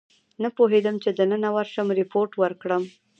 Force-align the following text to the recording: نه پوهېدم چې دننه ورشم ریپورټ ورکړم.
نه 0.41 0.49
پوهېدم 0.57 0.95
چې 1.03 1.09
دننه 1.19 1.49
ورشم 1.57 1.87
ریپورټ 1.99 2.31
ورکړم. 2.37 2.83